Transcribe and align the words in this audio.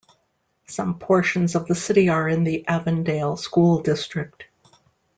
Some 0.65 0.97
portions 0.97 1.53
of 1.53 1.67
the 1.67 1.75
city 1.75 2.09
are 2.09 2.27
in 2.27 2.43
the 2.43 2.67
Avondale 2.67 3.37
School 3.37 3.83
District. 3.83 4.45